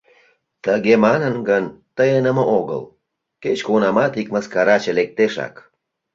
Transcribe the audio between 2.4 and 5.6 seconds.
огыл!— кеч-кунамат ик мыскараче лектешак.